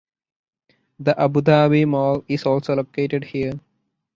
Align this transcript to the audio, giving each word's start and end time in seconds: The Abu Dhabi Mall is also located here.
The 0.99 1.13
Abu 1.21 1.41
Dhabi 1.41 1.87
Mall 1.87 2.25
is 2.27 2.47
also 2.47 2.73
located 2.75 3.23
here. 3.23 3.59